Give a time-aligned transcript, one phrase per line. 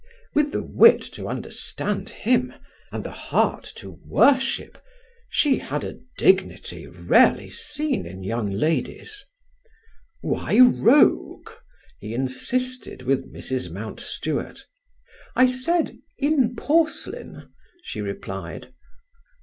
[0.33, 2.55] With the wit to understand him,
[2.91, 4.79] and the heart to worship,
[5.29, 9.23] she had a dignity rarely seen in young ladies.
[10.21, 11.51] "Why rogue?"
[11.99, 13.69] he insisted with Mrs.
[13.71, 14.65] Mountstuart.
[15.35, 18.73] "I said in porcelain," she replied.